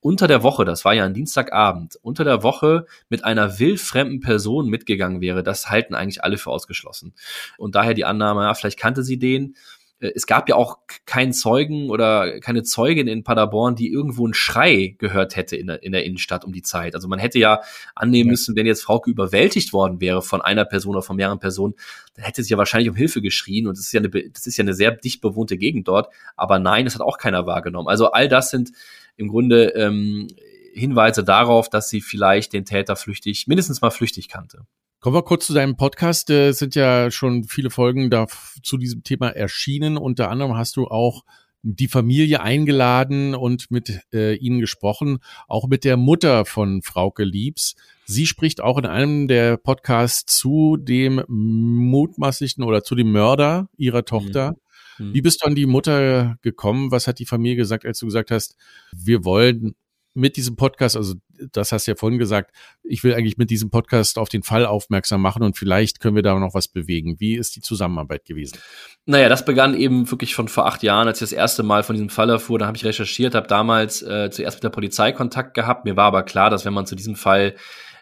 [0.00, 4.68] unter der Woche, das war ja ein Dienstagabend, unter der Woche mit einer wildfremden Person
[4.68, 7.12] mitgegangen wäre, das halten eigentlich alle für ausgeschlossen.
[7.58, 9.56] Und daher die Annahme, ja, vielleicht kannte sie den.
[10.00, 14.34] Äh, es gab ja auch keinen Zeugen oder keine Zeugin in Paderborn, die irgendwo einen
[14.34, 16.94] Schrei gehört hätte in der, in der Innenstadt um die Zeit.
[16.94, 17.60] Also man hätte ja
[17.94, 18.32] annehmen ja.
[18.32, 21.74] müssen, wenn jetzt Frauke überwältigt worden wäre von einer Person oder von mehreren Personen,
[22.14, 24.56] dann hätte sie ja wahrscheinlich um Hilfe geschrien und das ist ja eine, das ist
[24.56, 26.08] ja eine sehr dicht bewohnte Gegend dort.
[26.36, 27.88] Aber nein, das hat auch keiner wahrgenommen.
[27.88, 28.72] Also all das sind
[29.20, 30.28] im Grunde ähm,
[30.74, 34.66] Hinweise darauf, dass sie vielleicht den Täter flüchtig, mindestens mal flüchtig kannte.
[35.00, 36.28] Kommen wir kurz zu deinem Podcast.
[36.30, 38.26] Es sind ja schon viele Folgen da
[38.62, 39.96] zu diesem Thema erschienen.
[39.96, 41.24] Unter anderem hast du auch
[41.62, 47.76] die Familie eingeladen und mit äh, ihnen gesprochen, auch mit der Mutter von Frauke Liebs.
[48.06, 54.04] Sie spricht auch in einem der Podcasts zu dem mutmaßlichen oder zu dem Mörder ihrer
[54.04, 54.52] Tochter.
[54.52, 54.56] Mhm.
[55.00, 55.14] Hm.
[55.14, 56.90] Wie bist du an die Mutter gekommen?
[56.90, 58.56] Was hat die Familie gesagt, als du gesagt hast,
[58.92, 59.74] wir wollen
[60.12, 61.14] mit diesem Podcast, also
[61.52, 64.66] das hast du ja vorhin gesagt, ich will eigentlich mit diesem Podcast auf den Fall
[64.66, 67.20] aufmerksam machen und vielleicht können wir da noch was bewegen.
[67.20, 68.58] Wie ist die Zusammenarbeit gewesen?
[69.06, 71.94] Naja, das begann eben wirklich schon vor acht Jahren, als ich das erste Mal von
[71.94, 72.58] diesem Fall erfuhr.
[72.58, 75.84] Da habe ich recherchiert, habe damals äh, zuerst mit der Polizei Kontakt gehabt.
[75.84, 77.54] Mir war aber klar, dass wenn man zu diesem Fall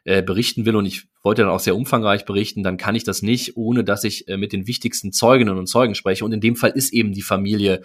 [0.08, 3.20] äh, berichten will und ich wollte dann auch sehr umfangreich berichten, dann kann ich das
[3.20, 6.24] nicht, ohne dass ich äh, mit den wichtigsten Zeuginnen und Zeugen spreche.
[6.24, 7.82] Und in dem Fall ist eben die Familie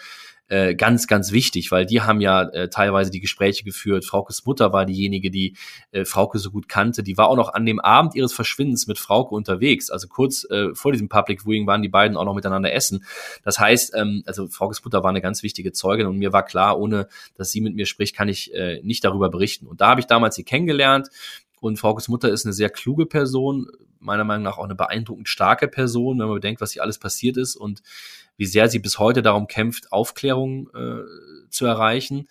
[0.47, 4.05] äh, ganz, ganz wichtig, weil die haben ja äh, teilweise die Gespräche geführt.
[4.05, 5.55] Fraukes Mutter war diejenige, die
[5.91, 7.01] äh, Frauke so gut kannte.
[7.01, 9.89] Die war auch noch an dem Abend ihres Verschwindens mit Frauke unterwegs.
[9.89, 13.03] Also kurz äh, vor diesem Public Viewing waren die beiden auch noch miteinander essen.
[13.43, 16.77] Das heißt, ähm, also Fraukes Mutter war eine ganz wichtige Zeugin und mir war klar,
[16.79, 19.65] ohne dass sie mit mir spricht, kann ich äh, nicht darüber berichten.
[19.65, 21.09] Und da habe ich damals sie kennengelernt.
[21.63, 23.67] Und Fraukes Mutter ist eine sehr kluge Person,
[23.99, 27.37] meiner Meinung nach auch eine beeindruckend starke Person, wenn man bedenkt, was hier alles passiert
[27.37, 27.81] ist und
[28.35, 31.03] wie sehr sie bis heute darum kämpft, Aufklärung äh,
[31.49, 32.27] zu erreichen.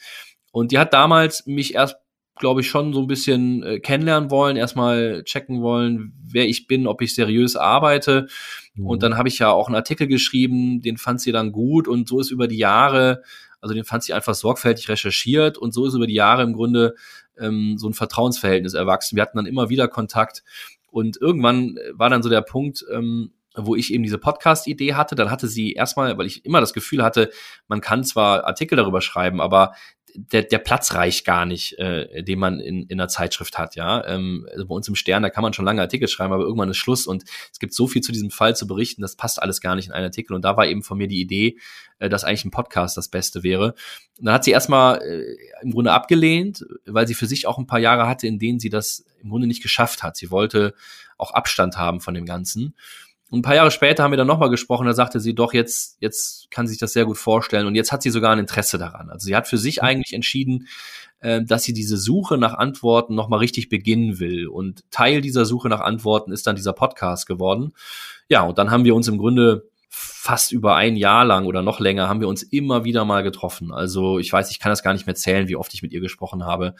[0.50, 1.96] Und die hat damals mich erst,
[2.36, 6.86] glaube ich, schon so ein bisschen äh, kennenlernen wollen, erstmal checken wollen, wer ich bin,
[6.86, 8.26] ob ich seriös arbeite.
[8.74, 8.86] Mhm.
[8.86, 12.06] Und dann habe ich ja auch einen Artikel geschrieben, den fand sie dann gut und
[12.06, 13.22] so ist über die Jahre,
[13.62, 16.94] also den fand sie einfach sorgfältig recherchiert und so ist über die Jahre im Grunde
[17.38, 19.16] ähm, so ein Vertrauensverhältnis erwachsen.
[19.16, 20.42] Wir hatten dann immer wieder Kontakt
[20.90, 25.30] und irgendwann war dann so der Punkt, ähm, wo ich eben diese Podcast-Idee hatte, dann
[25.30, 27.30] hatte sie erstmal, weil ich immer das Gefühl hatte,
[27.68, 29.72] man kann zwar Artikel darüber schreiben, aber
[30.14, 34.06] der, der Platz reicht gar nicht, äh, den man in, in einer Zeitschrift hat, ja.
[34.06, 36.70] Ähm, also bei uns im Stern, da kann man schon lange Artikel schreiben, aber irgendwann
[36.70, 39.60] ist Schluss und es gibt so viel zu diesem Fall zu berichten, das passt alles
[39.60, 40.34] gar nicht in einen Artikel.
[40.34, 41.58] Und da war eben von mir die Idee,
[41.98, 43.74] äh, dass eigentlich ein Podcast das Beste wäre.
[44.18, 47.66] Und dann hat sie erstmal äh, im Grunde abgelehnt, weil sie für sich auch ein
[47.66, 50.16] paar Jahre hatte, in denen sie das im Grunde nicht geschafft hat.
[50.16, 50.74] Sie wollte
[51.16, 52.74] auch Abstand haben von dem Ganzen.
[53.32, 55.96] Und ein paar Jahre später haben wir dann nochmal gesprochen, da sagte sie doch, jetzt,
[56.00, 58.76] jetzt kann sie sich das sehr gut vorstellen und jetzt hat sie sogar ein Interesse
[58.76, 59.08] daran.
[59.08, 59.84] Also sie hat für sich mhm.
[59.84, 60.68] eigentlich entschieden,
[61.20, 64.48] äh, dass sie diese Suche nach Antworten nochmal richtig beginnen will.
[64.48, 67.72] Und Teil dieser Suche nach Antworten ist dann dieser Podcast geworden.
[68.28, 71.80] Ja, und dann haben wir uns im Grunde fast über ein Jahr lang oder noch
[71.80, 73.72] länger haben wir uns immer wieder mal getroffen.
[73.72, 76.00] Also ich weiß, ich kann das gar nicht mehr zählen, wie oft ich mit ihr
[76.00, 76.74] gesprochen habe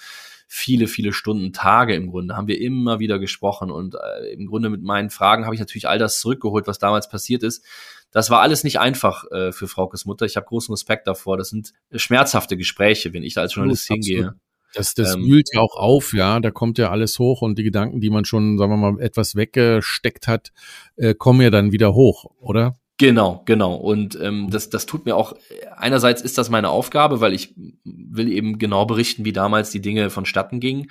[0.54, 4.68] viele, viele Stunden, Tage im Grunde, haben wir immer wieder gesprochen und äh, im Grunde
[4.68, 7.64] mit meinen Fragen habe ich natürlich all das zurückgeholt, was damals passiert ist.
[8.10, 10.26] Das war alles nicht einfach äh, für Fraukes Mutter.
[10.26, 11.38] Ich habe großen Respekt davor.
[11.38, 14.04] Das sind schmerzhafte Gespräche, wenn ich da als Journalist absolut.
[14.04, 14.34] hingehe.
[14.74, 17.64] Das, das ähm, wühlt ja auch auf, ja, da kommt ja alles hoch und die
[17.64, 20.52] Gedanken, die man schon, sagen wir mal, etwas weggesteckt hat,
[20.96, 22.78] äh, kommen ja dann wieder hoch, oder?
[23.02, 23.74] Genau, genau.
[23.74, 25.34] Und ähm, das, das tut mir auch,
[25.76, 30.08] einerseits ist das meine Aufgabe, weil ich will eben genau berichten, wie damals die Dinge
[30.08, 30.88] vonstatten gingen.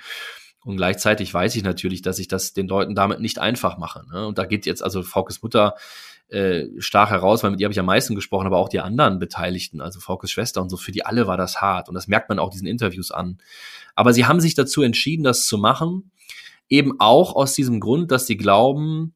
[0.62, 4.04] Und gleichzeitig weiß ich natürlich, dass ich das den Leuten damit nicht einfach mache.
[4.12, 4.26] Ne?
[4.26, 5.74] Und da geht jetzt also Fraukes Mutter
[6.28, 9.18] äh, stark heraus, weil mit ihr habe ich am meisten gesprochen, aber auch die anderen
[9.18, 11.88] Beteiligten, also Fraukes Schwester und so, für die alle war das hart.
[11.88, 13.38] Und das merkt man auch diesen Interviews an.
[13.94, 16.10] Aber sie haben sich dazu entschieden, das zu machen,
[16.68, 19.14] eben auch aus diesem Grund, dass sie glauben,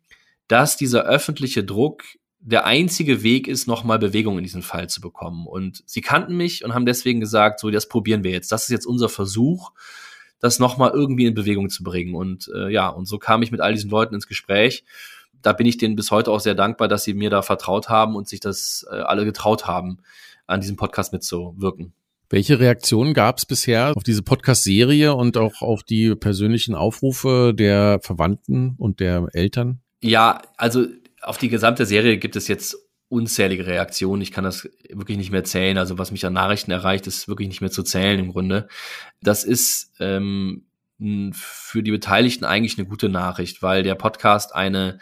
[0.48, 2.02] dass dieser öffentliche Druck
[2.46, 5.48] der einzige Weg ist, nochmal Bewegung in diesen Fall zu bekommen.
[5.48, 8.52] Und sie kannten mich und haben deswegen gesagt, so, das probieren wir jetzt.
[8.52, 9.72] Das ist jetzt unser Versuch,
[10.38, 12.14] das nochmal irgendwie in Bewegung zu bringen.
[12.14, 14.84] Und äh, ja, und so kam ich mit all diesen Leuten ins Gespräch.
[15.42, 18.14] Da bin ich denen bis heute auch sehr dankbar, dass sie mir da vertraut haben
[18.14, 19.98] und sich das äh, alle getraut haben,
[20.46, 21.94] an diesem Podcast mitzuwirken.
[22.30, 27.98] Welche Reaktionen gab es bisher auf diese Podcast-Serie und auch auf die persönlichen Aufrufe der
[28.02, 29.80] Verwandten und der Eltern?
[30.00, 30.86] Ja, also
[31.26, 32.76] auf die gesamte Serie gibt es jetzt
[33.08, 34.22] unzählige Reaktionen.
[34.22, 35.76] Ich kann das wirklich nicht mehr zählen.
[35.76, 38.68] Also was mich an Nachrichten erreicht, ist wirklich nicht mehr zu zählen im Grunde.
[39.22, 40.66] Das ist ähm,
[41.32, 44.98] für die Beteiligten eigentlich eine gute Nachricht, weil der Podcast eine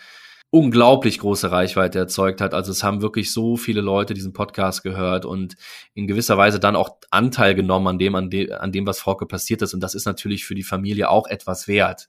[0.49, 2.55] unglaublich große Reichweite erzeugt hat.
[2.55, 5.57] Also es haben wirklich so viele Leute diesen Podcast gehört und
[5.95, 9.27] in gewisser Weise dann auch Anteil genommen an dem, an dem, an dem was Frauke
[9.27, 9.75] passiert ist.
[9.75, 12.09] Und das ist natürlich für die Familie auch etwas wert.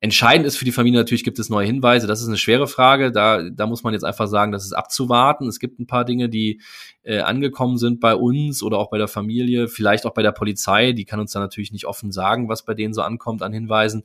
[0.00, 2.06] Entscheidend ist für die Familie natürlich, gibt es neue Hinweise.
[2.06, 3.10] Das ist eine schwere Frage.
[3.12, 5.48] Da, da muss man jetzt einfach sagen, das ist abzuwarten.
[5.48, 6.60] Es gibt ein paar Dinge, die
[7.02, 10.92] äh, angekommen sind bei uns oder auch bei der Familie, vielleicht auch bei der Polizei.
[10.92, 14.04] Die kann uns dann natürlich nicht offen sagen, was bei denen so ankommt an Hinweisen.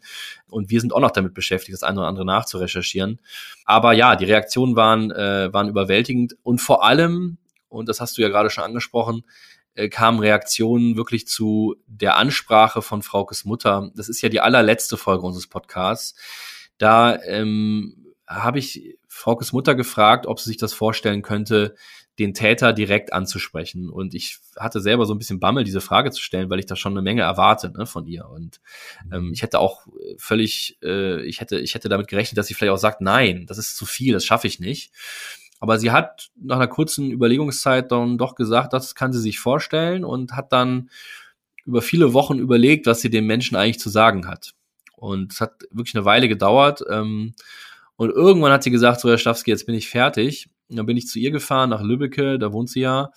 [0.50, 3.20] Und wir sind auch noch damit beschäftigt, das eine oder andere nachzurecherchieren.
[3.66, 8.22] Aber ja, die Reaktionen waren, äh, waren überwältigend und vor allem, und das hast du
[8.22, 9.24] ja gerade schon angesprochen,
[9.76, 13.92] äh, kamen Reaktionen wirklich zu der Ansprache von Fraukes Mutter.
[13.96, 16.16] Das ist ja die allerletzte Folge unseres Podcasts.
[16.78, 21.76] Da ähm, habe ich Fraukes Mutter gefragt, ob sie sich das vorstellen könnte,
[22.20, 23.90] den Täter direkt anzusprechen.
[23.90, 26.76] Und ich hatte selber so ein bisschen Bammel, diese Frage zu stellen, weil ich da
[26.76, 28.28] schon eine Menge erwarte ne, von ihr.
[28.28, 28.62] Und
[29.12, 32.74] ähm, ich hätte auch völlig, äh, ich hätte, ich hätte damit gerechnet, dass sie vielleicht
[32.74, 34.92] auch sagt, nein, das ist zu viel, das schaffe ich nicht.
[35.62, 40.04] Aber sie hat nach einer kurzen Überlegungszeit dann doch gesagt, das kann sie sich vorstellen
[40.04, 40.90] und hat dann
[41.66, 44.54] über viele Wochen überlegt, was sie dem Menschen eigentlich zu sagen hat.
[44.96, 46.84] Und es hat wirklich eine Weile gedauert.
[46.90, 47.36] Ähm,
[47.96, 50.50] und irgendwann hat sie gesagt, so Herr Stafski, jetzt bin ich fertig.
[50.68, 53.12] Und dann bin ich zu ihr gefahren nach Lübbecke, da wohnt sie ja.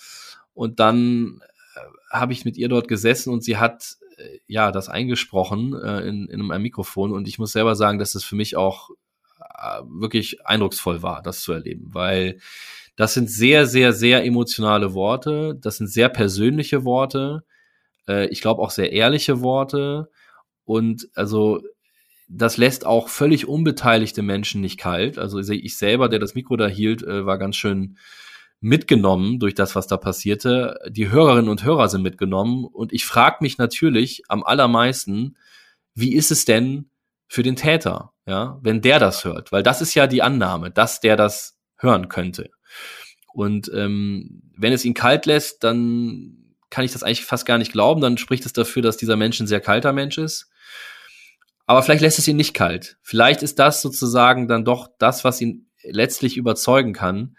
[0.52, 1.40] Und dann
[1.76, 1.80] äh,
[2.10, 6.26] habe ich mit ihr dort gesessen und sie hat äh, ja das eingesprochen äh, in,
[6.26, 7.10] in einem Mikrofon.
[7.12, 8.90] Und ich muss selber sagen, dass das für mich auch
[9.88, 12.38] wirklich eindrucksvoll war, das zu erleben, weil
[12.96, 15.58] Das sind sehr, sehr, sehr emotionale Worte.
[15.60, 17.44] Das sind sehr persönliche Worte.
[18.08, 20.10] Äh, ich glaube auch sehr ehrliche Worte.
[20.64, 21.60] Und also
[22.28, 25.18] das lässt auch völlig unbeteiligte Menschen nicht kalt.
[25.18, 27.98] Also ich selber, der das Mikro da hielt, äh, war ganz schön
[28.60, 30.78] mitgenommen durch das, was da passierte.
[30.88, 32.64] Die Hörerinnen und Hörer sind mitgenommen.
[32.64, 35.36] Und ich frage mich natürlich am allermeisten,
[35.94, 36.88] wie ist es denn
[37.26, 39.52] für den Täter, ja, wenn der das hört?
[39.52, 42.50] Weil das ist ja die Annahme, dass der das hören könnte.
[43.32, 47.72] Und ähm, wenn es ihn kalt lässt, dann kann ich das eigentlich fast gar nicht
[47.72, 48.00] glauben.
[48.00, 50.50] Dann spricht es dafür, dass dieser Mensch ein sehr kalter Mensch ist.
[51.66, 52.96] Aber vielleicht lässt es ihn nicht kalt.
[53.02, 57.36] Vielleicht ist das sozusagen dann doch das, was ihn letztlich überzeugen kann,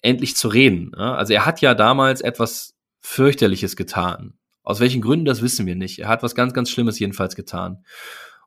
[0.00, 0.94] endlich zu reden.
[0.94, 4.38] Also er hat ja damals etwas fürchterliches getan.
[4.62, 5.98] Aus welchen Gründen, das wissen wir nicht.
[5.98, 7.84] Er hat was ganz, ganz Schlimmes jedenfalls getan.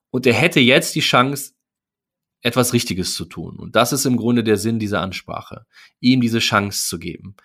[0.09, 1.53] Und er hätte jetzt die Chance,
[2.41, 3.57] etwas Richtiges zu tun.
[3.57, 5.65] Und das ist im Grunde der Sinn dieser Ansprache,
[5.99, 7.35] ihm diese Chance zu geben,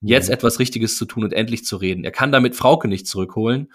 [0.00, 0.34] jetzt mhm.
[0.34, 2.04] etwas Richtiges zu tun und endlich zu reden.
[2.04, 3.72] Er kann damit Frauke nicht zurückholen,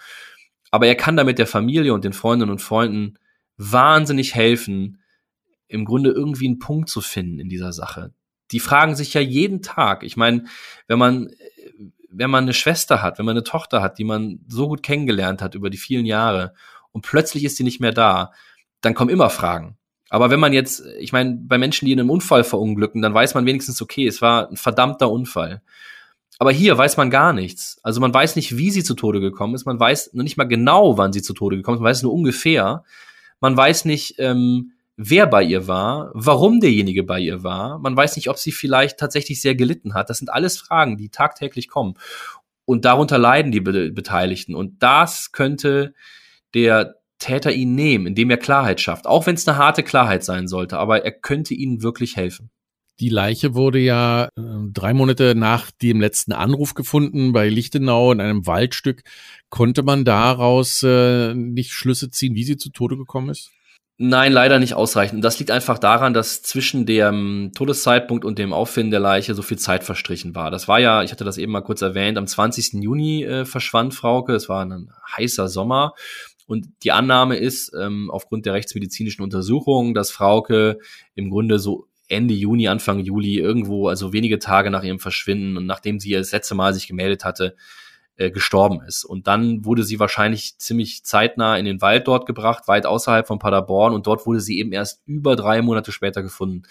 [0.70, 3.18] aber er kann damit der Familie und den Freundinnen und Freunden
[3.56, 5.02] wahnsinnig helfen,
[5.66, 8.12] im Grunde irgendwie einen Punkt zu finden in dieser Sache.
[8.52, 10.02] Die fragen sich ja jeden Tag.
[10.02, 10.44] Ich meine,
[10.86, 11.30] wenn man,
[12.08, 15.42] wenn man eine Schwester hat, wenn man eine Tochter hat, die man so gut kennengelernt
[15.42, 16.54] hat über die vielen Jahre
[16.98, 18.32] und plötzlich ist sie nicht mehr da,
[18.80, 19.76] dann kommen immer Fragen.
[20.10, 23.34] Aber wenn man jetzt, ich meine, bei Menschen, die in einem Unfall verunglücken, dann weiß
[23.34, 25.62] man wenigstens, okay, es war ein verdammter Unfall.
[26.40, 27.78] Aber hier weiß man gar nichts.
[27.84, 29.64] Also man weiß nicht, wie sie zu Tode gekommen ist.
[29.64, 31.82] Man weiß noch nicht mal genau, wann sie zu Tode gekommen ist.
[31.82, 32.82] Man weiß nur ungefähr.
[33.38, 37.78] Man weiß nicht, ähm, wer bei ihr war, warum derjenige bei ihr war.
[37.78, 40.10] Man weiß nicht, ob sie vielleicht tatsächlich sehr gelitten hat.
[40.10, 41.94] Das sind alles Fragen, die tagtäglich kommen.
[42.64, 44.54] Und darunter leiden die Be Beteiligten.
[44.54, 45.94] Und das könnte
[46.54, 49.06] der Täter ihn nehmen, indem er Klarheit schafft.
[49.06, 52.50] Auch wenn es eine harte Klarheit sein sollte, aber er könnte ihnen wirklich helfen.
[53.00, 54.28] Die Leiche wurde ja äh,
[54.72, 59.02] drei Monate nach dem letzten Anruf gefunden bei Lichtenau in einem Waldstück.
[59.50, 63.52] Konnte man daraus äh, nicht Schlüsse ziehen, wie sie zu Tode gekommen ist?
[64.00, 65.24] Nein, leider nicht ausreichend.
[65.24, 69.58] Das liegt einfach daran, dass zwischen dem Todeszeitpunkt und dem Auffinden der Leiche so viel
[69.58, 70.52] Zeit verstrichen war.
[70.52, 72.74] Das war ja, ich hatte das eben mal kurz erwähnt, am 20.
[72.74, 74.34] Juni äh, verschwand Frauke.
[74.34, 75.94] Es war ein heißer Sommer.
[76.48, 80.78] Und die Annahme ist, ähm, aufgrund der rechtsmedizinischen Untersuchungen, dass Frauke
[81.14, 85.66] im Grunde so Ende Juni, Anfang Juli irgendwo, also wenige Tage nach ihrem Verschwinden und
[85.66, 87.54] nachdem sie das letzte Mal sich gemeldet hatte,
[88.16, 89.04] äh, gestorben ist.
[89.04, 93.38] Und dann wurde sie wahrscheinlich ziemlich zeitnah in den Wald dort gebracht, weit außerhalb von
[93.38, 96.62] Paderborn und dort wurde sie eben erst über drei Monate später gefunden.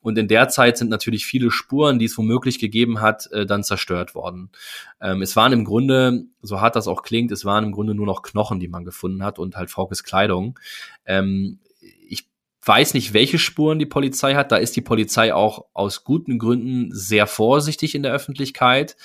[0.00, 3.64] Und in der Zeit sind natürlich viele Spuren, die es womöglich gegeben hat, äh, dann
[3.64, 4.50] zerstört worden.
[5.00, 8.06] Ähm, es waren im Grunde, so hart das auch klingt, es waren im Grunde nur
[8.06, 10.58] noch Knochen, die man gefunden hat und halt Fraukes Kleidung.
[11.04, 12.28] Ähm, ich
[12.64, 14.52] weiß nicht, welche Spuren die Polizei hat.
[14.52, 18.96] Da ist die Polizei auch aus guten Gründen sehr vorsichtig in der Öffentlichkeit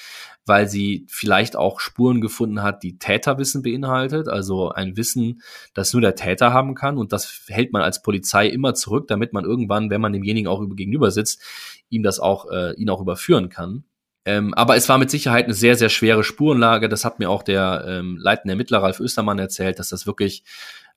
[0.46, 5.42] weil sie vielleicht auch Spuren gefunden hat, die Täterwissen beinhaltet, also ein Wissen,
[5.74, 6.98] das nur der Täter haben kann.
[6.98, 10.62] Und das hält man als Polizei immer zurück, damit man irgendwann, wenn man demjenigen auch
[10.76, 11.42] gegenüber sitzt,
[11.90, 13.86] ihm das auch, äh, ihn auch überführen kann.
[14.26, 16.88] Ähm, aber es war mit Sicherheit eine sehr, sehr schwere Spurenlage.
[16.88, 20.44] Das hat mir auch der ähm, leitende Ermittler Ralf Östermann erzählt, dass das wirklich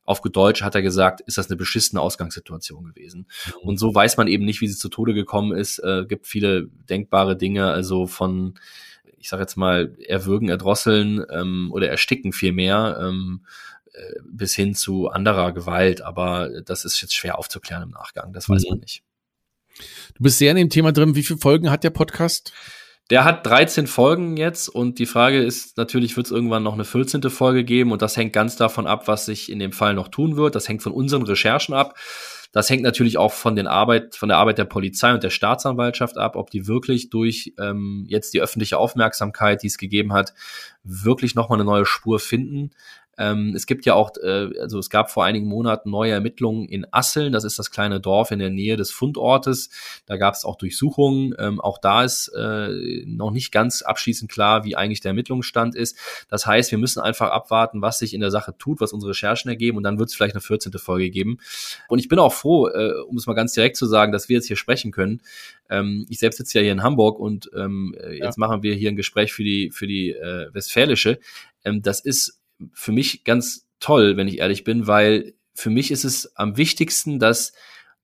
[0.07, 3.27] auf Deutsch hat er gesagt, ist das eine beschissene Ausgangssituation gewesen.
[3.61, 3.67] Mhm.
[3.67, 5.79] Und so weiß man eben nicht, wie sie zu Tode gekommen ist.
[5.79, 8.57] Äh, gibt viele denkbare Dinge, also von
[9.27, 13.45] ich sage jetzt mal, erwürgen, erdrosseln ähm, oder ersticken vielmehr, ähm,
[13.91, 16.01] äh, bis hin zu anderer Gewalt.
[16.01, 18.69] Aber das ist jetzt schwer aufzuklären im Nachgang, das weiß mhm.
[18.69, 19.03] man nicht.
[20.15, 21.15] Du bist sehr in dem Thema drin.
[21.15, 22.53] Wie viele Folgen hat der Podcast?
[23.09, 26.85] Der hat 13 Folgen jetzt und die Frage ist natürlich, wird es irgendwann noch eine
[26.85, 27.21] 14.
[27.23, 30.37] Folge geben und das hängt ganz davon ab, was sich in dem Fall noch tun
[30.37, 30.55] wird.
[30.55, 31.97] Das hängt von unseren Recherchen ab.
[32.51, 36.17] Das hängt natürlich auch von, den Arbeit, von der Arbeit der Polizei und der Staatsanwaltschaft
[36.17, 40.33] ab, ob die wirklich durch ähm, jetzt die öffentliche Aufmerksamkeit, die es gegeben hat,
[40.83, 42.71] wirklich nochmal eine neue Spur finden.
[43.17, 46.85] Ähm, es gibt ja auch, äh, also es gab vor einigen Monaten neue Ermittlungen in
[46.91, 49.69] Asseln, das ist das kleine Dorf in der Nähe des Fundortes.
[50.05, 51.35] Da gab es auch Durchsuchungen.
[51.39, 55.97] Ähm, auch da ist äh, noch nicht ganz abschließend klar, wie eigentlich der Ermittlungsstand ist.
[56.29, 59.49] Das heißt, wir müssen einfach abwarten, was sich in der Sache tut, was unsere Recherchen
[59.49, 60.71] ergeben und dann wird es vielleicht eine 14.
[60.73, 61.39] Folge geben.
[61.87, 64.35] Und ich bin auch froh, äh, um es mal ganz direkt zu sagen, dass wir
[64.35, 65.21] jetzt hier sprechen können.
[65.69, 68.47] Ähm, ich selbst sitze ja hier in Hamburg und ähm, jetzt ja.
[68.47, 71.19] machen wir hier ein Gespräch für die, für die äh, Westfälische.
[71.63, 72.39] Ähm, das ist
[72.73, 77.19] für mich ganz toll, wenn ich ehrlich bin, weil für mich ist es am wichtigsten,
[77.19, 77.53] dass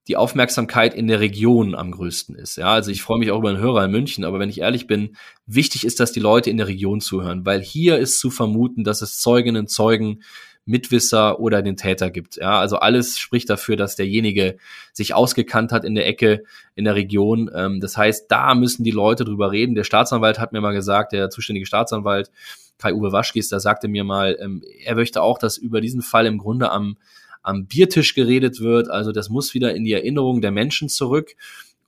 [0.06, 2.56] die Aufmerksamkeit in der Region am größten ist.
[2.56, 4.86] Ja, also ich freue mich auch über einen Hörer in München, aber wenn ich ehrlich
[4.86, 8.84] bin, wichtig ist, dass die Leute in der Region zuhören, weil hier ist zu vermuten,
[8.84, 10.22] dass es Zeuginnen, Zeugen
[10.66, 12.36] Mitwisser oder den Täter gibt.
[12.36, 14.56] Ja, also alles spricht dafür, dass derjenige
[14.92, 17.50] sich ausgekannt hat in der Ecke, in der Region.
[17.54, 19.74] Ähm, das heißt, da müssen die Leute drüber reden.
[19.74, 22.30] Der Staatsanwalt hat mir mal gesagt, der zuständige Staatsanwalt
[22.78, 26.38] Kai-Uwe Waschkis, da sagte mir mal, ähm, er möchte auch, dass über diesen Fall im
[26.38, 26.96] Grunde am,
[27.42, 28.90] am Biertisch geredet wird.
[28.90, 31.36] Also das muss wieder in die Erinnerung der Menschen zurück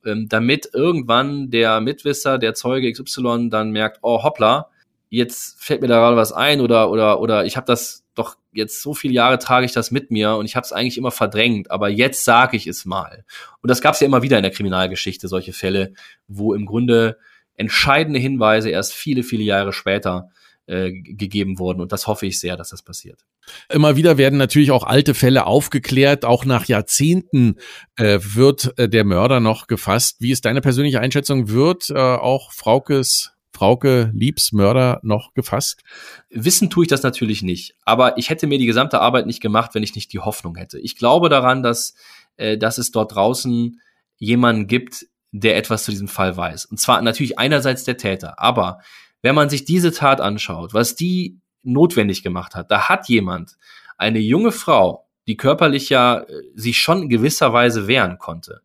[0.07, 4.71] ähm, damit irgendwann der Mitwisser, der Zeuge XY dann merkt, oh hoppla,
[5.11, 8.83] jetzt fällt mir da gerade was ein oder oder oder ich habe das doch jetzt
[8.83, 11.71] so viele Jahre trage ich das mit mir und ich habe es eigentlich immer verdrängt,
[11.71, 13.25] aber jetzt sage ich es mal.
[13.63, 15.93] Und das gab es ja immer wieder in der Kriminalgeschichte, solche Fälle,
[16.27, 17.19] wo im Grunde
[17.55, 20.31] entscheidende Hinweise erst viele, viele Jahre später
[20.67, 21.81] äh, gegeben wurden.
[21.81, 23.25] Und das hoffe ich sehr, dass das passiert.
[23.69, 26.25] Immer wieder werden natürlich auch alte Fälle aufgeklärt.
[26.25, 27.57] Auch nach Jahrzehnten
[27.97, 30.17] äh, wird äh, der Mörder noch gefasst.
[30.21, 31.49] Wie ist deine persönliche Einschätzung?
[31.51, 35.83] Wird äh, auch Fraukes Frauke Liebs Mörder noch gefasst?
[36.29, 37.75] Wissen tue ich das natürlich nicht.
[37.87, 40.79] Aber ich hätte mir die gesamte Arbeit nicht gemacht, wenn ich nicht die Hoffnung hätte.
[40.79, 41.95] Ich glaube daran, dass,
[42.37, 43.81] äh, dass es dort draußen
[44.19, 46.67] jemanden gibt, der etwas zu diesem Fall weiß.
[46.67, 48.81] Und zwar natürlich einerseits der Täter, aber
[49.23, 53.57] wenn man sich diese Tat anschaut, was die notwendig gemacht hat, da hat jemand
[53.97, 58.61] eine junge Frau, die körperlich ja äh, sich schon in gewisser Weise wehren konnte,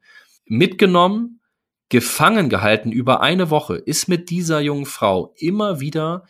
[0.45, 1.40] mitgenommen,
[1.91, 6.23] gefangen gehalten über eine Woche, ist mit dieser jungen Frau immer wieder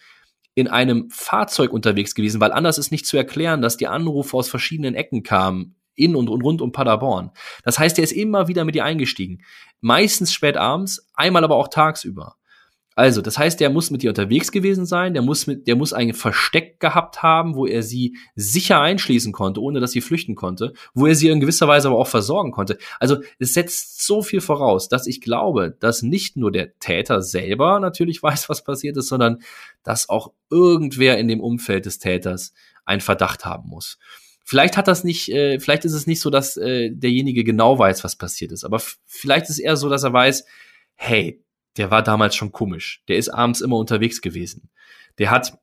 [0.56, 4.50] in einem Fahrzeug unterwegs gewesen, weil anders ist nicht zu erklären, dass die Anrufe aus
[4.50, 7.32] verschiedenen Ecken kamen, in und rund um Paderborn.
[7.64, 9.44] Das heißt, er ist immer wieder mit ihr eingestiegen.
[9.82, 12.38] Meistens spät abends, einmal aber auch tagsüber.
[12.94, 15.94] Also, das heißt, der muss mit ihr unterwegs gewesen sein, der muss mit, der muss
[15.94, 20.74] ein Versteck gehabt haben, wo er sie sicher einschließen konnte, ohne dass sie flüchten konnte,
[20.94, 22.78] wo er sie in gewisser Weise aber auch versorgen konnte.
[23.00, 27.80] Also, es setzt so viel voraus, dass ich glaube, dass nicht nur der Täter selber
[27.80, 29.40] natürlich weiß, was passiert ist, sondern
[29.84, 34.00] dass auch irgendwer in dem Umfeld des Täters einen Verdacht haben muss.
[34.44, 38.04] Vielleicht hat das nicht, äh, vielleicht ist es nicht so, dass äh, derjenige genau weiß,
[38.04, 40.44] was passiert ist, aber vielleicht ist es eher so, dass er weiß,
[40.96, 41.42] hey,
[41.78, 43.04] der war damals schon komisch.
[43.08, 44.70] Der ist abends immer unterwegs gewesen.
[45.18, 45.58] Der hat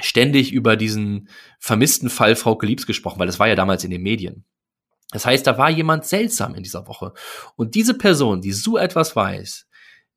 [0.00, 4.02] ständig über diesen vermissten Fall Frau Geliebs gesprochen, weil das war ja damals in den
[4.02, 4.44] Medien.
[5.10, 7.12] Das heißt, da war jemand seltsam in dieser Woche.
[7.56, 9.66] Und diese Person, die so etwas weiß,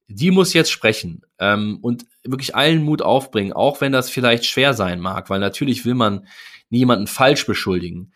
[0.07, 4.73] die muss jetzt sprechen ähm, und wirklich allen Mut aufbringen, auch wenn das vielleicht schwer
[4.73, 6.27] sein mag, weil natürlich will man
[6.69, 8.13] niemanden falsch beschuldigen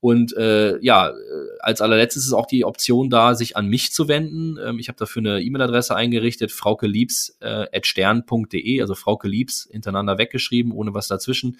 [0.00, 1.12] Und äh, ja, äh,
[1.58, 4.56] als allerletztes ist auch die Option da, sich an mich zu wenden.
[4.64, 10.94] Ähm, ich habe dafür eine E-Mail-Adresse eingerichtet, fraukeliebs.stern.de, äh, also Frauke Liebs hintereinander weggeschrieben, ohne
[10.94, 11.58] was dazwischen,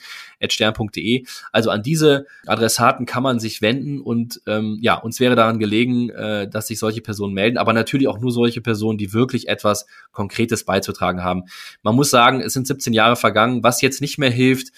[0.48, 1.24] stern.de.
[1.50, 6.10] Also an diese Adressaten kann man sich wenden und ähm, ja, uns wäre daran gelegen,
[6.10, 9.86] äh, dass sich solche Personen melden, aber natürlich auch nur solche Personen, die wirklich etwas
[10.12, 11.42] Konkretes beizutragen haben.
[11.82, 14.68] Man muss sagen, es sind 17 Jahre vergangen, was jetzt nicht mehr hilft,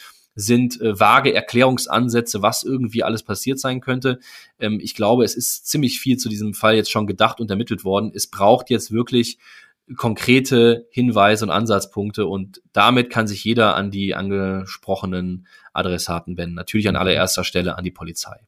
[0.40, 4.18] sind äh, vage Erklärungsansätze, was irgendwie alles passiert sein könnte.
[4.59, 7.85] Ähm, ich glaube, es ist ziemlich viel zu diesem Fall jetzt schon gedacht und ermittelt
[7.85, 8.12] worden.
[8.14, 9.38] Es braucht jetzt wirklich
[9.96, 16.55] konkrete Hinweise und Ansatzpunkte und damit kann sich jeder an die angesprochenen Adressaten wenden.
[16.55, 18.40] Natürlich an allererster Stelle an die Polizei.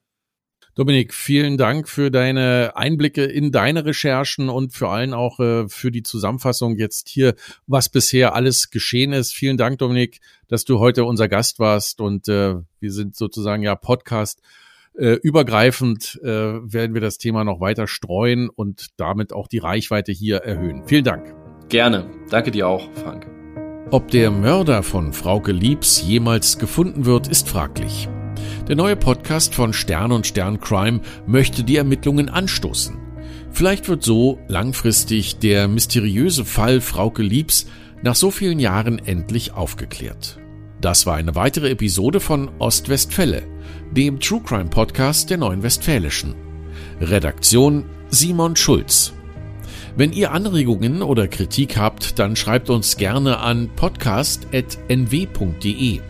[0.75, 5.91] Dominik, vielen Dank für deine Einblicke in deine Recherchen und vor allem auch äh, für
[5.91, 7.35] die Zusammenfassung jetzt hier,
[7.67, 9.35] was bisher alles geschehen ist.
[9.35, 13.75] Vielen Dank, Dominik, dass du heute unser Gast warst und äh, wir sind sozusagen ja
[13.75, 14.41] Podcast
[14.95, 20.13] äh, übergreifend äh, werden wir das Thema noch weiter streuen und damit auch die Reichweite
[20.13, 20.83] hier erhöhen.
[20.87, 21.35] Vielen Dank.
[21.69, 22.11] Gerne.
[22.31, 23.27] Danke dir auch, Frank.
[23.91, 28.09] Ob der Mörder von Frauke Liebs jemals gefunden wird, ist fraglich.
[28.69, 32.97] Der neue Podcast von Stern und Stern Crime möchte die Ermittlungen anstoßen.
[33.51, 37.67] Vielleicht wird so langfristig der mysteriöse Fall Frauke Liebs
[38.03, 40.39] nach so vielen Jahren endlich aufgeklärt.
[40.81, 43.43] Das war eine weitere Episode von Ostwestfälle,
[43.91, 46.37] dem True Crime Podcast der Neuen Westfälischen.
[47.01, 49.13] Redaktion Simon Schulz.
[49.97, 56.01] Wenn ihr Anregungen oder Kritik habt, dann schreibt uns gerne an podcast.nw.de.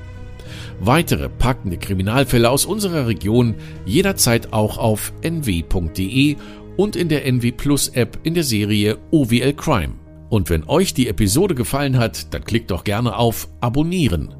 [0.84, 3.54] Weitere packende Kriminalfälle aus unserer Region
[3.86, 6.36] jederzeit auch auf nw.de
[6.76, 9.94] und in der NW Plus App in der Serie OWL Crime.
[10.28, 14.34] Und wenn euch die Episode gefallen hat, dann klickt doch gerne auf Abonnieren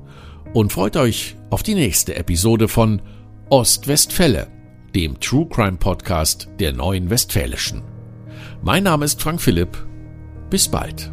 [0.53, 3.01] und freut euch auf die nächste Episode von
[3.49, 4.49] Ostwestfälle,
[4.97, 7.82] dem True Crime Podcast der Neuen Westfälischen.
[8.62, 9.78] Mein Name ist Frank Philipp.
[10.51, 11.12] Bis bald.